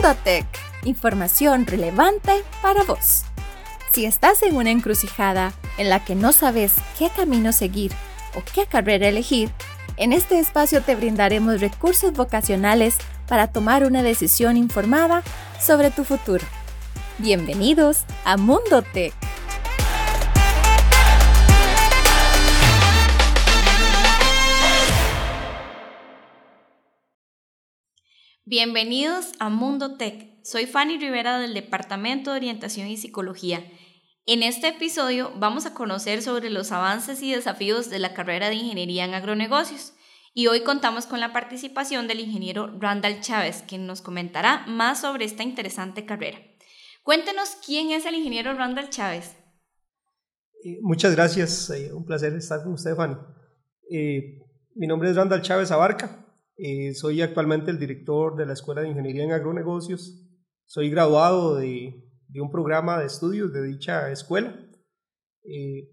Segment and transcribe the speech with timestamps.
[0.00, 0.46] Mundo Tech,
[0.84, 3.24] información relevante para vos.
[3.92, 7.92] Si estás en una encrucijada en la que no sabes qué camino seguir
[8.34, 9.50] o qué carrera elegir,
[9.98, 12.96] en este espacio te brindaremos recursos vocacionales
[13.28, 15.22] para tomar una decisión informada
[15.60, 16.46] sobre tu futuro.
[17.18, 18.82] Bienvenidos a Mundo
[28.50, 30.28] Bienvenidos a Mundo Tech.
[30.42, 33.62] Soy Fanny Rivera del Departamento de Orientación y Psicología.
[34.26, 38.56] En este episodio vamos a conocer sobre los avances y desafíos de la carrera de
[38.56, 39.92] Ingeniería en Agronegocios.
[40.34, 45.26] Y hoy contamos con la participación del ingeniero Randall Chávez, quien nos comentará más sobre
[45.26, 46.40] esta interesante carrera.
[47.04, 49.36] Cuéntenos quién es el ingeniero Randall Chávez.
[50.64, 53.14] Eh, muchas gracias, eh, un placer estar con usted, Fanny.
[53.92, 54.40] Eh,
[54.74, 56.26] mi nombre es Randall Chávez Abarca,
[56.62, 60.26] eh, soy actualmente el director de la Escuela de Ingeniería en Agronegocios.
[60.66, 64.54] Soy graduado de, un programa de estudios de dicha escuela.
[65.42, 65.88] Eh,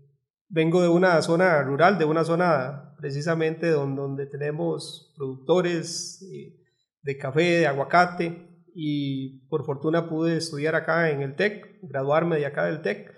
[0.49, 6.59] vengo de una zona rural, de una zona precisamente donde, donde tenemos productores eh,
[7.01, 12.45] de café, de aguacate, y por fortuna pude estudiar acá en el TEC, graduarme de
[12.45, 13.13] acá del TEC,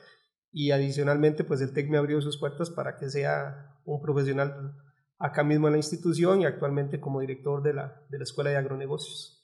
[0.51, 4.75] y adicionalmente pues el TEC me abrió sus puertas para que sea un profesional
[5.19, 8.57] acá mismo en la institución y actualmente como director de la, de la Escuela de
[8.57, 9.35] Agronegocios.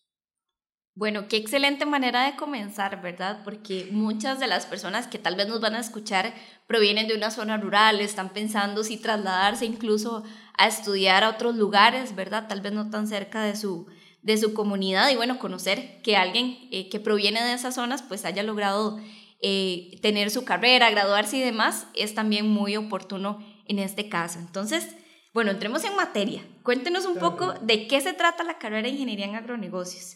[0.97, 3.41] Bueno, qué excelente manera de comenzar, ¿verdad?
[3.43, 6.33] Porque muchas de las personas que tal vez nos van a escuchar
[6.67, 10.23] provienen de una zona rural, están pensando si trasladarse incluso
[10.57, 12.47] a estudiar a otros lugares, ¿verdad?
[12.47, 13.87] Tal vez no tan cerca de su,
[14.21, 18.23] de su comunidad y bueno, conocer que alguien eh, que proviene de esas zonas pues
[18.23, 18.97] haya logrado
[19.41, 24.39] eh, tener su carrera, graduarse y demás, es también muy oportuno en este caso.
[24.39, 24.95] Entonces,
[25.35, 26.47] bueno, entremos en materia.
[26.63, 30.15] Cuéntenos un poco de qué se trata la carrera de Ingeniería en Agronegocios.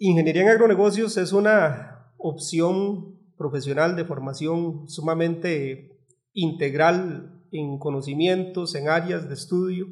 [0.00, 5.96] Ingeniería en Agronegocios es una opción profesional de formación sumamente
[6.32, 9.86] integral en conocimientos, en áreas de estudio.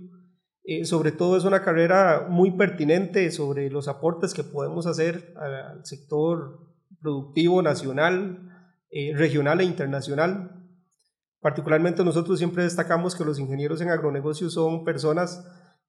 [0.64, 5.86] Eh, sobre todo es una carrera muy pertinente sobre los aportes que podemos hacer al
[5.86, 6.58] sector
[7.00, 8.50] productivo nacional,
[8.90, 10.59] eh, regional e internacional
[11.40, 15.42] Particularmente nosotros siempre destacamos que los ingenieros en agronegocios son personas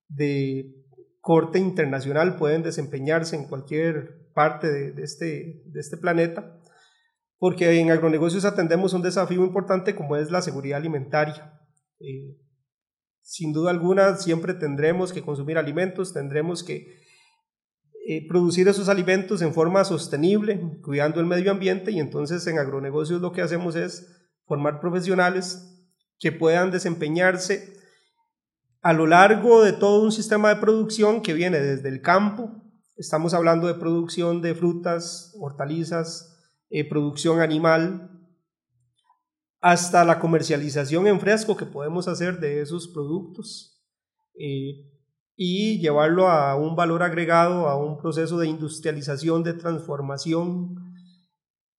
[0.07, 0.73] de
[1.19, 6.57] corte internacional, pueden desempeñarse en cualquier parte de, este, este planeta,
[7.37, 11.59] porque en agronegocios atendemos un desafío importante como es la seguridad alimentaria.
[11.99, 12.37] Eh,
[13.21, 17.01] sin duda alguna, siempre tendremos que consumir alimentos, tendremos que
[18.07, 23.21] eh, producir esos alimentos en forma sostenible, cuidando el medio ambiente, y entonces en agronegocios
[23.21, 24.20] lo que hacemos es
[24.51, 25.81] formar profesionales
[26.19, 27.73] que puedan desempeñarse
[28.81, 32.51] a lo largo de todo un sistema de producción que viene desde el campo,
[32.97, 36.37] estamos hablando de producción de frutas, hortalizas,
[36.69, 38.11] eh, producción animal,
[39.61, 43.81] hasta la comercialización en fresco que podemos hacer de esos productos
[44.37, 44.85] eh,
[45.37, 50.75] y llevarlo a un valor agregado, a un proceso de industrialización, de transformación,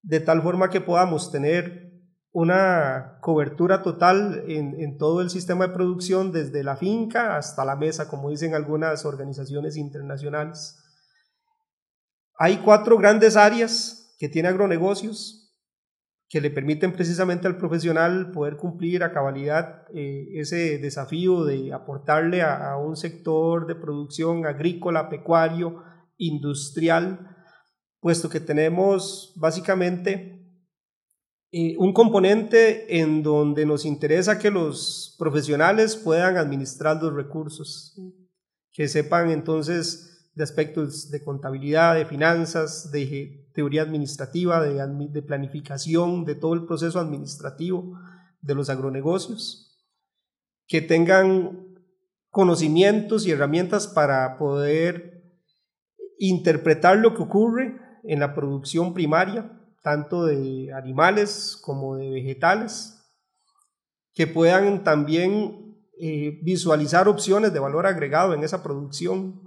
[0.00, 1.91] de tal forma que podamos tener
[2.32, 8.08] una cobertura total en, todo el sistema de producción, desde la finca hasta la mesa,
[8.08, 10.78] como dicen algunas organizaciones internacionales.
[12.38, 15.38] Hay cuatro grandes áreas que tiene agronegocios
[16.30, 22.40] que le permiten precisamente al profesional poder cumplir a cabalidad eh, ese desafío de aportarle
[22.40, 25.82] a un sector de producción agrícola, pecuario,
[26.16, 27.36] industrial,
[28.00, 30.41] puesto que tenemos básicamente
[31.52, 37.94] un componente en donde nos interesa que los profesionales puedan administrar los recursos,
[38.72, 46.34] que sepan entonces de aspectos de contabilidad, de finanzas, de teoría administrativa, de, planificación, de
[46.34, 47.98] todo el proceso administrativo
[48.40, 49.78] de los agronegocios,
[50.66, 51.76] que tengan
[52.30, 55.22] conocimientos y herramientas para poder
[56.18, 62.98] interpretar lo que ocurre en la producción primaria, tanto de animales como de vegetales,
[64.14, 69.42] que puedan también eh, visualizar opciones de valor agregado en esa producción,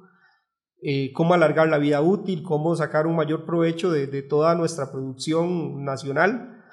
[0.81, 5.83] eh, cómo alargar la vida útil, cómo sacar un mayor provecho de, toda nuestra producción
[5.83, 6.63] nacional.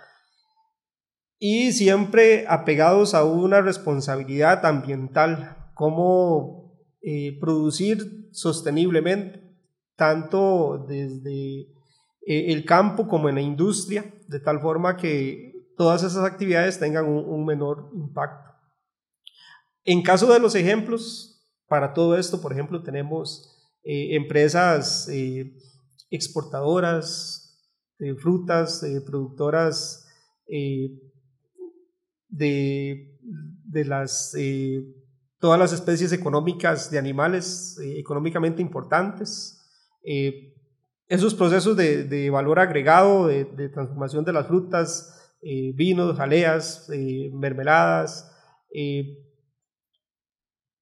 [1.39, 9.57] Y siempre apegados a una responsabilidad ambiental, cómo eh, producir sosteniblemente,
[9.97, 11.73] tanto desde
[12.25, 17.07] eh, el campo como en la industria, de tal forma que todas esas actividades tengan
[17.07, 18.53] un, menor impacto.
[19.85, 25.53] En caso de los ejemplos, para todo esto, por ejemplo, tenemos eh, empresas eh,
[26.11, 27.59] exportadoras
[27.99, 30.07] de frutas, productoras
[32.29, 33.19] de,
[33.65, 34.37] de, las,
[35.39, 39.61] todas las especies económicas de animales económicamente importantes.
[41.09, 45.35] Esos procesos de, de valor agregado, de, de, transformación de las frutas,
[45.75, 46.89] vinos, jaleas,
[47.33, 48.33] mermeladas,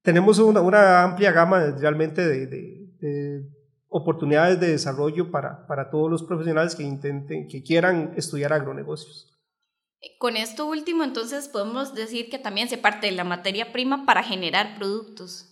[0.03, 3.49] tenemos una, una, amplia gama realmente de, de,
[3.89, 9.27] oportunidades de desarrollo para, para, todos los profesionales que intenten, que quieran estudiar agronegocios.
[10.19, 14.23] Con esto último, entonces podemos decir que también se parte de la materia prima para
[14.23, 15.47] generar productos.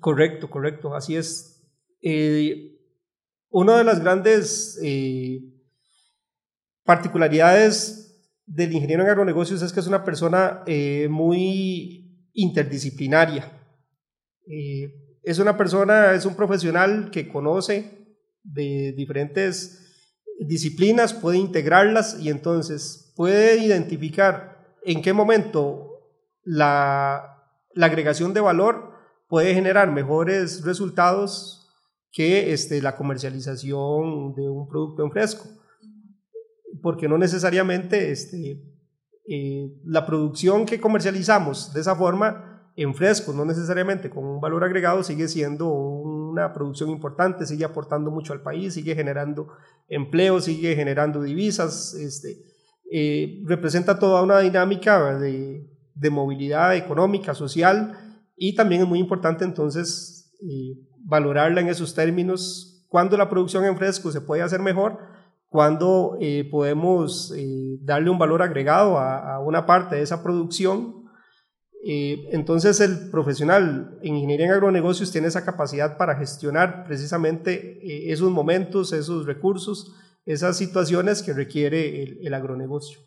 [0.00, 1.62] Correcto, correcto, así es.
[2.02, 2.75] Eh,
[3.58, 5.40] una de las grandes eh,
[6.84, 13.50] particularidades del ingeniero en agronegocios es que es una persona eh, muy interdisciplinaria.
[14.46, 22.28] Eh, es una persona, es un profesional que conoce de diferentes disciplinas, puede integrarlas y
[22.28, 26.12] entonces puede identificar en qué momento
[26.42, 27.42] la,
[27.72, 28.92] la agregación de valor
[29.28, 31.55] puede generar mejores resultados
[32.16, 35.44] que este, la comercialización de un producto en fresco.
[36.80, 38.58] Porque no necesariamente este,
[39.28, 44.64] eh, la producción que comercializamos de esa forma en frescos, no necesariamente con un valor
[44.64, 49.48] agregado, sigue siendo una producción importante, sigue aportando mucho al país, sigue generando
[49.86, 52.38] empleo, sigue generando divisas, este,
[52.90, 59.44] eh, representa toda una dinámica de, de, movilidad económica, social, y también es muy importante
[59.44, 64.98] entonces eh, valorarla en esos términos, cuando la producción en fresco se puede hacer mejor,
[65.48, 67.32] cuando eh, podemos
[67.80, 71.06] darle un valor agregado a, una parte de esa producción
[71.88, 78.12] eh, entonces el profesional en ingeniería en agronegocios tiene esa capacidad para gestionar precisamente eh,
[78.12, 79.94] esos momentos, esos recursos,
[80.24, 82.98] esas situaciones que requiere el, el, agronegocio.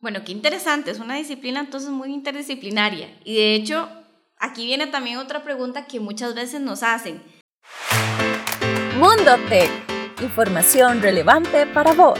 [0.00, 3.08] Bueno, qué interesante, es una disciplina entonces muy interdisciplinaria.
[3.24, 3.88] Y de hecho,
[4.40, 7.22] aquí viene también otra pregunta que muchas veces nos hacen.
[8.98, 9.70] Mundo Tech,
[10.20, 12.18] información relevante para vos.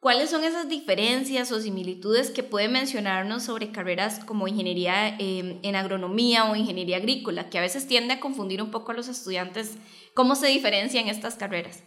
[0.00, 5.76] ¿Cuáles son esas diferencias o similitudes que puede mencionarnos sobre carreras como ingeniería em, en
[5.76, 9.76] agronomía o ingeniería agrícola, que a veces tiende a confundir un poco a los estudiantes?
[10.14, 11.84] ¿Cómo se diferencian estas carreras?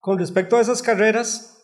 [0.00, 1.62] Con respecto a esas carreras,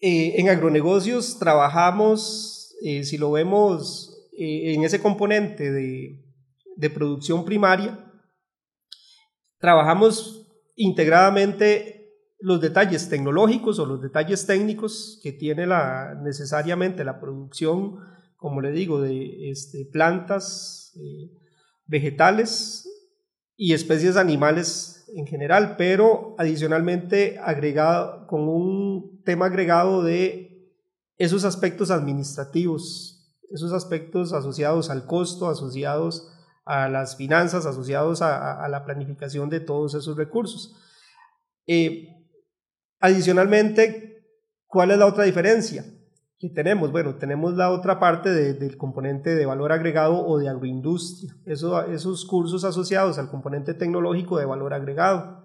[0.00, 6.24] eh, en agronegocios trabajamos, eh, si lo vemos eh, en ese componente de,
[6.76, 7.98] de producción primaria,
[9.58, 10.46] trabajamos
[10.76, 11.96] integradamente
[12.38, 17.96] los detalles tecnológicos o los detalles técnicos que tiene la, necesariamente la producción,
[18.36, 21.30] como le digo, de este, plantas, eh,
[21.86, 22.88] vegetales
[23.56, 30.55] y especies animales en general, pero adicionalmente agregado con un tema agregado de
[31.18, 36.32] esos aspectos administrativos, esos aspectos asociados al costo, asociados
[36.64, 40.74] a las finanzas, asociados a, la planificación de todos esos recursos.
[41.66, 42.16] Eh,
[43.00, 44.24] Adicionalmente,
[44.66, 45.84] ¿cuál es la otra diferencia
[46.38, 46.90] que tenemos?
[46.92, 52.24] Bueno, tenemos la otra parte del componente de valor agregado o de agroindustria, Eso, esos
[52.24, 55.44] cursos asociados al componente tecnológico de valor agregado.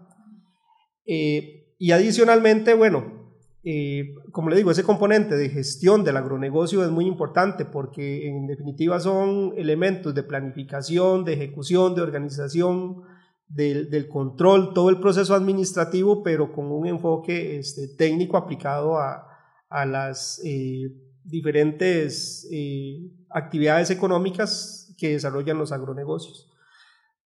[1.05, 3.20] Eh, y adicionalmente, bueno,
[3.63, 8.47] eh, como le digo, ese componente de gestión del agronegocio es muy importante porque en
[8.47, 13.03] definitiva son elementos de planificación, de ejecución, de organización,
[13.47, 19.27] del, control, todo el proceso administrativo, pero con un enfoque este, técnico aplicado a,
[19.69, 20.91] a las eh,
[21.23, 26.50] diferentes eh, actividades económicas que desarrollan los agronegocios.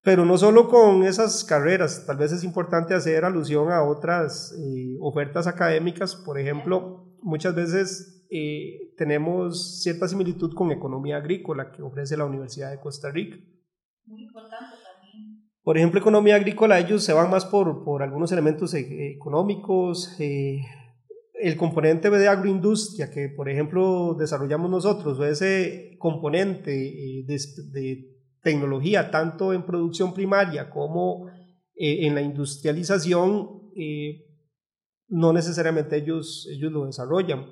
[0.06, 4.96] Pero no solo con esas carreras, tal vez es importante hacer alusión a otras eh,
[5.02, 8.12] ofertas académicas, por ejemplo, muchas veces
[8.98, 13.38] tenemos cierta similitud con economía agrícola que ofrece la Universidad de Costa Rica.
[14.06, 14.76] Muy importante
[15.66, 20.16] por ejemplo, economía agrícola, ellos se van más por, por algunos elementos e, económicos.
[20.20, 20.60] Eh,
[21.34, 28.15] el componente de agroindustria que, por ejemplo, desarrollamos nosotros, o ese componente eh, de,
[28.46, 31.28] tecnología, tanto en producción primaria como
[31.75, 33.50] eh, en la industrialización,
[35.10, 37.46] no necesariamente ellos, ellos lo desarrollan.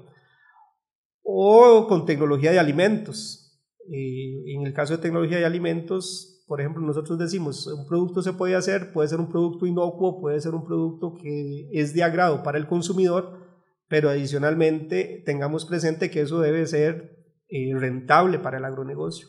[1.21, 3.59] O con tecnología de alimentos.
[3.89, 8.55] en el caso de tecnología de alimentos, por ejemplo, nosotros decimos, un producto se puede
[8.55, 12.57] hacer, puede ser un producto inocuo, puede ser un producto que es de agrado para
[12.57, 13.39] el consumidor,
[13.87, 19.27] pero adicionalmente tengamos presente que eso debe ser eh, rentable para el agronegocio.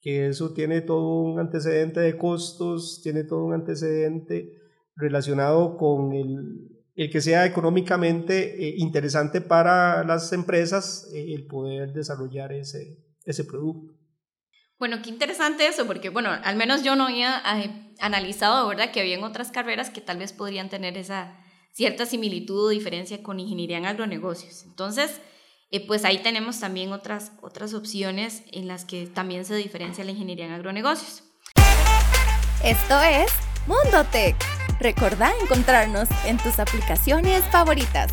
[0.00, 4.54] Que eso tiene todo un antecedente de costos, tiene todo un antecedente
[4.94, 11.92] relacionado con el, el que sea económicamente eh, interesante para las empresas eh, el poder
[11.92, 13.94] desarrollar ese, ese producto.
[14.78, 18.92] Bueno, qué interesante eso, porque bueno, al menos yo no había eh, analizado, ¿verdad?
[18.92, 21.36] Que habían otras carreras que tal vez podrían tener esa
[21.72, 24.64] cierta similitud o diferencia con ingeniería en agronegocios.
[24.64, 25.20] Entonces,
[25.86, 30.46] pues ahí tenemos también otras, otras opciones en las que también se diferencia la ingeniería
[30.46, 31.24] en agronegocios.
[32.64, 33.30] Esto es
[33.66, 34.34] Mundo Tech.
[34.80, 38.12] Recordá encontrarnos en tus aplicaciones favoritas.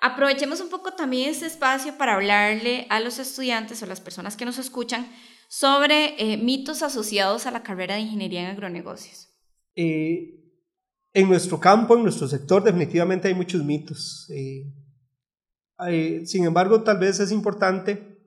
[0.00, 4.44] Aprovechemos un poco también este espacio para hablarle a los estudiantes o las personas que
[4.44, 5.08] nos escuchan
[5.48, 9.28] sobre eh, mitos asociados a la carrera de ingeniería en agronegocios.
[9.76, 10.41] Eh,
[11.14, 14.30] en nuestro campo, en nuestro sector, definitivamente hay muchos mitos.
[14.30, 14.72] Eh,
[16.24, 18.18] sin embargo, tal vez es importante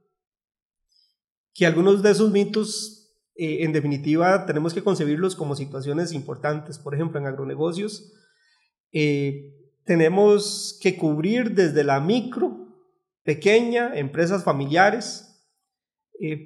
[1.53, 2.95] que algunos de esos mitos
[3.37, 6.79] eh, en definitiva, tenemos que concebirlos como situaciones importantes.
[6.79, 8.13] Por ejemplo, en agronegocios,
[8.93, 12.69] eh, tenemos que cubrir desde la micro,
[13.23, 15.31] pequeña, empresas familiares.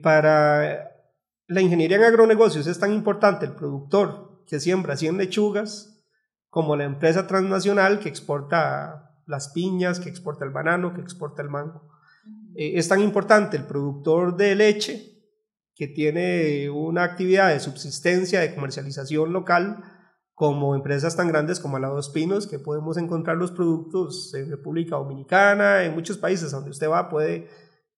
[0.01, 0.95] Para
[1.45, 5.98] la ingeniería en agronegocios es tan importante el productor que siembra 100 lechugas
[6.49, 11.49] como la empresa transnacional que exporta las piñas, que exporta el banano, que exporta el
[11.49, 11.87] mango.
[12.55, 15.09] es tan importante el productor de leche
[15.75, 19.81] que tiene una actividad de subsistencia, de comercialización local,
[20.33, 24.95] como empresas tan grandes como la Dos Pinos, que podemos encontrar los productos en República
[24.95, 27.47] Dominicana, en muchos países donde usted va puede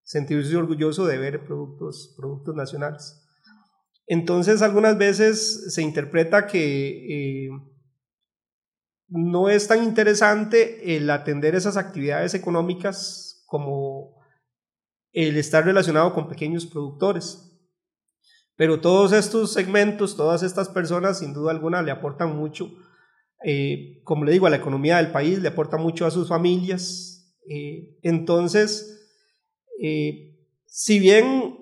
[0.03, 3.21] sentirse orgulloso de ver productos, productos nacionales.
[4.07, 7.49] Entonces, algunas veces se interpreta que eh,
[9.11, 14.15] no es tan interesante el atender esas actividades económicas como
[15.11, 17.51] el estar relacionado con pequeños productores.
[18.55, 22.71] Pero todos estos segmentos, todas estas personas, sin duda alguna, le aportan mucho,
[23.43, 27.35] eh, como le digo, a la economía del país, le aportan mucho a sus familias.
[27.49, 29.09] Eh, entonces,
[29.83, 31.57] eh, si bien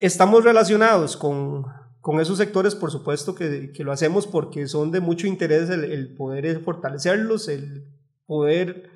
[0.00, 1.66] estamos relacionados con,
[2.02, 6.14] con, esos sectores, por supuesto que, que, lo hacemos porque son de mucho interés el,
[6.14, 7.86] poder fortalecerlos, el
[8.26, 8.90] poder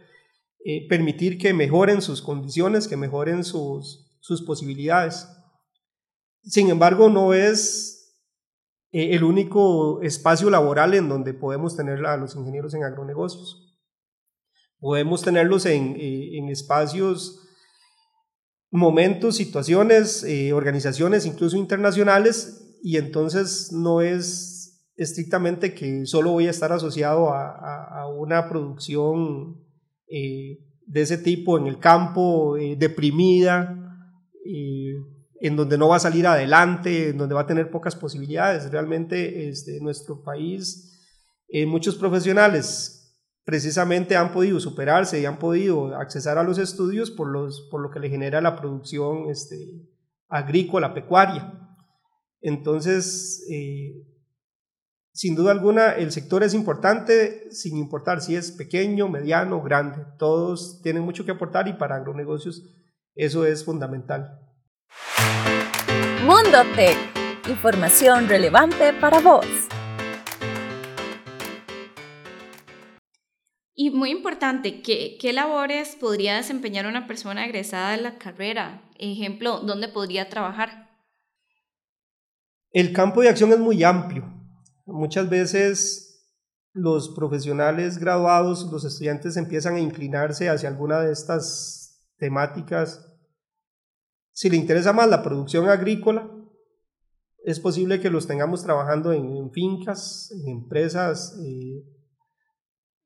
[0.89, 5.29] permitir que mejoren sus condiciones, que mejoren sus, sus posibilidades.
[6.43, 7.97] Sin embargo, no es
[8.93, 13.79] eh, el único espacio laboral en donde podemos tener a los ingenieros en agronegocios.
[14.79, 17.43] Podemos tenerlos en, eh, espacios,
[18.71, 26.51] momentos, situaciones, eh, organizaciones, incluso internacionales, y entonces no es estrictamente que solo voy a
[26.51, 29.61] estar asociado a, una producción
[30.07, 33.77] de ese tipo en el campo, deprimida,
[34.45, 38.71] en donde no va a salir adelante, en donde va a tener pocas posibilidades.
[38.71, 40.97] Realmente este, nuestro país,
[41.49, 47.33] eh, muchos profesionales precisamente han podido superarse y han podido accesar a los estudios por,
[47.33, 49.57] los, por lo que le genera la producción este,
[50.29, 51.66] agrícola, pecuaria.
[52.47, 54.07] Entonces, eh,
[55.13, 60.05] sin duda alguna, el sector es importante, sin importar si es pequeño, mediano, grande.
[60.17, 62.63] Todos tienen mucho que aportar y para agronegocios
[63.17, 64.39] eso es fundamental.
[66.25, 66.97] Mundo Tech.
[67.49, 69.47] Información relevante para vos.
[73.75, 78.83] Y muy importante, ¿qué, ¿qué, labores podría desempeñar una persona egresada de la carrera?
[78.99, 80.86] Ejemplo, ¿dónde podría trabajar?
[82.77, 84.31] El campo de acción es muy amplio.
[84.85, 86.29] Muchas veces
[86.75, 93.17] los profesionales graduados, los estudiantes empiezan a inclinarse hacia alguna de estas temáticas
[94.37, 96.31] si le interesa más la producción agrícola,
[97.43, 101.83] es posible que los tengamos trabajando en, fincas, en empresas eh,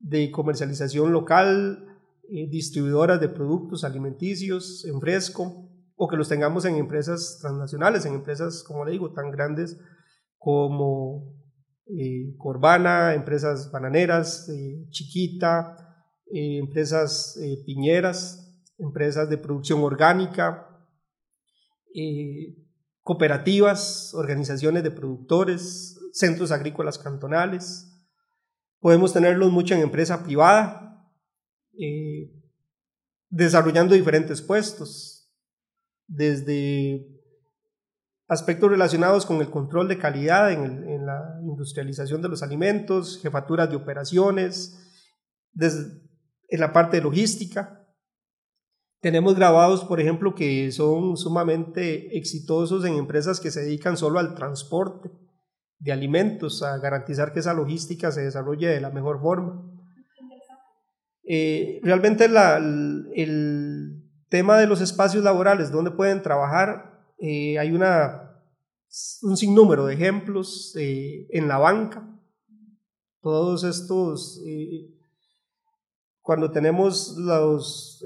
[0.00, 1.86] de comercialización local,
[2.28, 5.69] eh, distribuidoras de productos alimenticios en fresco,
[6.02, 9.78] o que los tengamos en empresas transnacionales, en empresas, como le digo, tan grandes
[10.38, 11.34] como
[11.86, 14.50] eh, Corbana, empresas bananeras,
[14.88, 15.76] Chiquita,
[16.32, 18.40] empresas piñeras,
[18.78, 20.66] empresas de producción orgánica,
[21.94, 22.56] eh,
[23.02, 27.86] cooperativas, organizaciones de productores, centros agrícolas cantonales.
[28.78, 31.10] Podemos tenerlos mucho en empresa privada,
[31.78, 32.32] eh,
[33.28, 35.09] desarrollando diferentes puestos,
[36.10, 37.06] desde
[38.28, 43.70] aspectos relacionados con el control de calidad en, en, la industrialización de los alimentos, jefaturas
[43.70, 44.76] de operaciones,
[45.52, 46.00] desde,
[46.48, 47.76] en la parte de logística,
[49.02, 54.34] Tenemos grabados, por ejemplo, que son sumamente exitosos en empresas que se dedican solo al
[54.34, 55.10] transporte
[55.78, 59.64] de alimentos, a garantizar que esa logística se desarrolle de la mejor forma.
[61.24, 63.99] Eh, realmente el
[64.30, 68.40] tema de los espacios laborales, donde pueden trabajar, eh, hay una,
[69.22, 72.06] un sinnúmero de ejemplos eh, en la banca.
[73.20, 74.40] Todos estos,
[76.22, 78.02] cuando tenemos los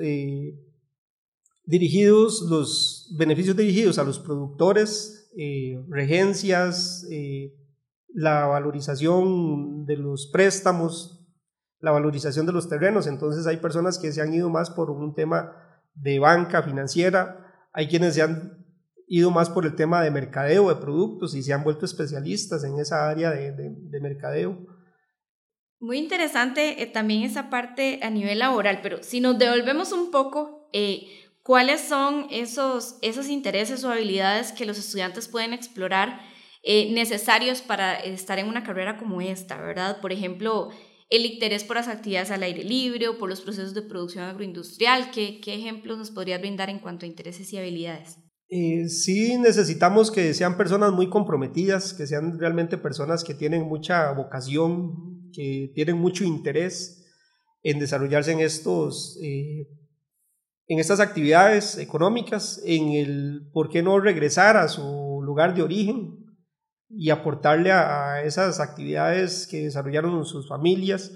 [1.65, 5.31] dirigidos, los beneficios dirigidos a los productores,
[5.89, 7.07] regencias,
[8.15, 11.25] la valorización de los préstamos,
[11.81, 13.07] la valorización de los terrenos.
[13.07, 15.53] Entonces hay personas que se han ido más por un tema
[15.95, 18.65] de banca financiera, hay quienes se han
[19.07, 22.79] ido más por el tema de mercadeo de productos y se han vuelto especialistas en
[22.79, 24.67] esa área de, mercadeo.
[25.81, 30.71] Muy interesante eh, también esa parte a nivel laboral, pero si nos devolvemos un poco,
[30.73, 31.07] eh,
[31.43, 36.21] ¿cuáles son esos, esos intereses o habilidades que los estudiantes pueden explorar
[36.63, 40.01] eh, necesarios para estar en una carrera como esta, ¿verdad?
[40.01, 40.71] Por ejemplo,
[41.17, 45.11] el interés por las actividades al aire libre o por los procesos de producción agroindustrial.
[45.11, 48.19] ¿Qué, qué ejemplos nos podría brindar en cuanto a intereses y habilidades?
[48.49, 54.13] Eh, sí necesitamos que sean personas muy comprometidas, que sean realmente personas que tienen mucha
[54.13, 57.05] vocación, que tienen mucho interés
[57.63, 59.19] en desarrollarse en estos...
[59.23, 59.67] Eh,
[60.67, 66.24] en estas actividades económicas, en el por qué no regresar a su lugar de origen,
[66.89, 71.13] y aportarle a, esas actividades que desarrollaron sus familias.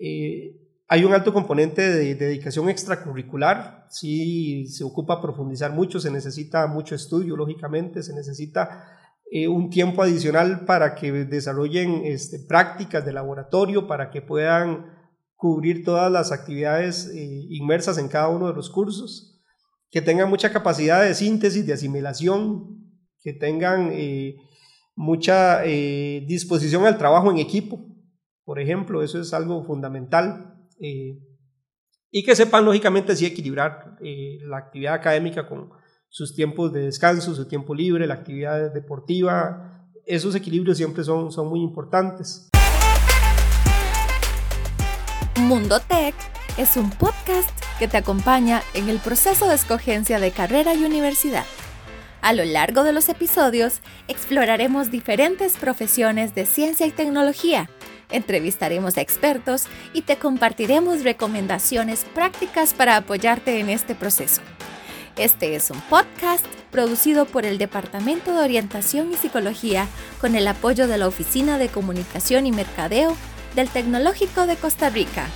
[0.00, 0.56] Eh,
[0.88, 6.94] hay un alto componente de, dedicación extracurricular, sí se ocupa profundizar mucho, se necesita mucho
[6.94, 8.86] estudio, lógicamente, se necesita
[9.30, 14.86] eh, un tiempo adicional para que desarrollen este, prácticas de laboratorio, para que puedan
[15.36, 19.38] cubrir todas las actividades eh, inmersas en cada uno de los cursos,
[19.90, 22.78] que tengan mucha capacidad de síntesis, de asimilación,
[23.20, 23.90] que tengan
[24.98, 27.86] mucha eh, disposición al trabajo en equipo,
[28.44, 30.56] por ejemplo, eso es algo fundamental.
[30.80, 31.20] Eh,
[32.10, 35.70] y que sepan, lógicamente, sí equilibrar eh, la actividad académica con
[36.08, 39.88] sus tiempos de descanso, su tiempo libre, la actividad deportiva.
[40.04, 42.48] Esos equilibrios siempre son, son muy importantes.
[45.40, 46.14] Mundo Tech
[46.56, 51.44] es un podcast que te acompaña en el proceso de escogencia de carrera y universidad.
[52.20, 57.70] A lo largo de los episodios exploraremos diferentes profesiones de ciencia y tecnología,
[58.10, 64.40] entrevistaremos expertos y te compartiremos recomendaciones prácticas para apoyarte en este proceso.
[65.16, 69.86] Este es un podcast producido por el Departamento de Orientación y Psicología
[70.20, 73.16] con el apoyo de la Oficina de Comunicación y Mercadeo
[73.56, 75.26] del Tecnológico de Costa Rica.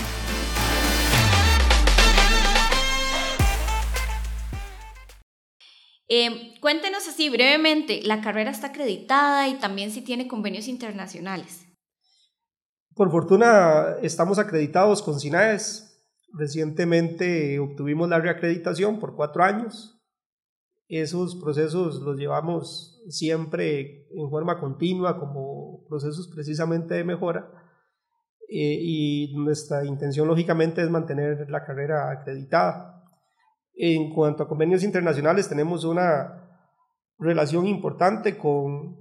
[6.14, 11.66] Eh, cuéntenos así brevemente, ¿la carrera está acreditada y también si tiene convenios internacionales?
[12.94, 16.04] Por fortuna estamos acreditados con SINAES.
[16.34, 20.02] Recientemente obtuvimos la reacreditación por cuatro años.
[20.86, 27.50] Esos procesos los llevamos siempre en forma continua como procesos precisamente de mejora.
[28.50, 33.01] Eh, y nuestra intención lógicamente es mantener la carrera acreditada.
[33.84, 36.40] En cuanto a convenios internacionales, tenemos una
[37.18, 38.96] relación importante con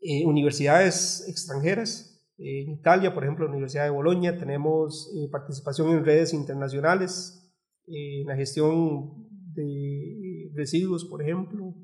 [0.00, 2.18] eh, universidades extranjeras.
[2.38, 7.52] En Italia, por ejemplo, la Universidad de Bolonia, tenemos eh, participación en redes internacionales,
[7.86, 11.74] eh, en la gestión de residuos, por ejemplo,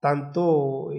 [0.00, 0.90] tanto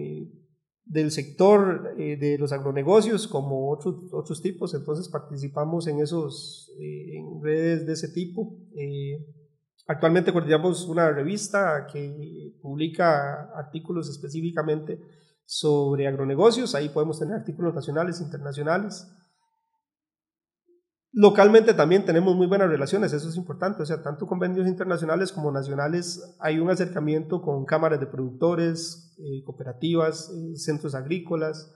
[0.86, 7.86] del sector de los agronegocios como otros, otros tipos, entonces participamos en esos, en redes
[7.86, 8.58] de ese tipo.
[9.88, 15.00] Actualmente coordinamos una revista que publica artículos específicamente
[15.46, 16.76] sobre agronegocios.
[16.76, 19.08] Ahí podemos tener artículos nacionales, internacionales.
[21.14, 25.52] Localmente también tenemos muy buenas relaciones, eso es importante, o sea, tanto convenios internacionales como
[25.52, 31.74] nacionales hay un acercamiento con cámaras de productores, eh, cooperativas, eh, centros agrícolas,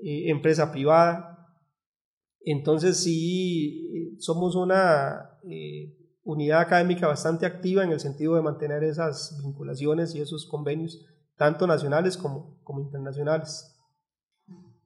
[0.00, 1.48] eh, empresa privada.
[2.44, 5.30] Entonces sí, somos una
[6.24, 11.04] unidad académica bastante activa en el sentido de mantener esas vinculaciones y esos convenios,
[11.36, 13.70] tanto nacionales como, como internacionales.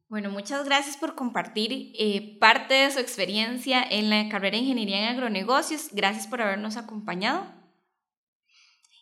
[0.09, 5.03] Bueno, muchas gracias por compartir eh, parte de su experiencia en la carrera de Ingeniería
[5.03, 5.91] en Agronegocios.
[5.93, 7.45] Gracias por habernos acompañado.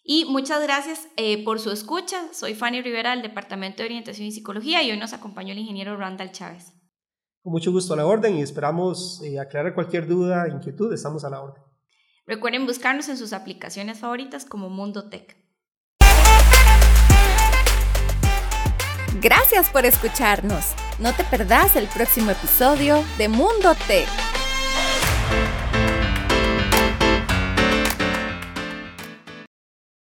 [0.02, 2.32] Y muchas gracias eh, por su escucha.
[2.32, 5.96] Soy Fanny Rivera del Departamento de Orientación y Psicología y hoy nos acompañó el ingeniero
[5.96, 6.72] Randall Chávez.
[7.42, 10.92] Con mucho gusto a la orden y esperamos eh, aclarar cualquier duda, inquietud.
[10.92, 11.65] Estamos a la orden.
[12.26, 15.36] Recuerden buscarnos en sus aplicaciones favoritas como Mundo Tech.
[19.20, 20.74] Gracias por escucharnos.
[20.98, 24.08] No te perdás el próximo episodio de Mundo Tech.